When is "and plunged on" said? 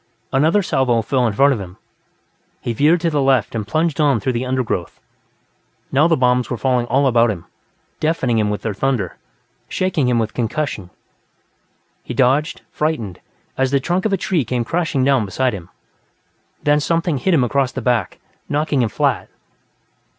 3.53-4.19